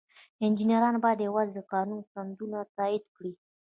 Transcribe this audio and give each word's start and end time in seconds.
انجینران 0.43 0.95
باید 1.03 1.25
یوازې 1.27 1.61
قانوني 1.71 2.03
سندونه 2.13 2.57
تایید 2.75 3.05
کړي. 3.15 3.33